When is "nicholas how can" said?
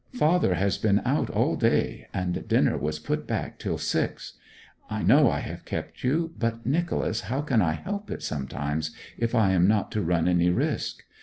6.65-7.61